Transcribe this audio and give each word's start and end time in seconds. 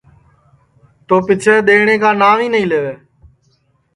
تو 1.07 1.15
پیچھیں 1.27 1.65
ڌينڻْيں 1.67 1.99
کا 2.03 2.09
ناو 2.21 2.37
ہی 2.41 2.47
نائی 2.51 2.65
لَیووے 2.71 2.93